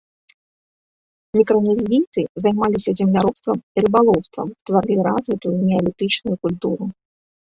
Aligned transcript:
Мікранезійцы 1.39 2.21
займаліся 2.43 2.91
земляробствам 3.01 3.57
і 3.79 3.83
рыбалоўствам, 3.89 4.47
стварылі 4.63 4.99
развітую 5.09 5.53
неалітычную 5.67 6.35
культуру. 6.47 6.89